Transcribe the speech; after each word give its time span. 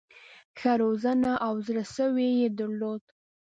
ښه 0.59 0.71
روزنه 0.81 1.31
او 1.45 1.53
زړه 1.67 1.83
سوی 1.97 2.29
یې 2.39 2.47
درلود. 2.59 3.03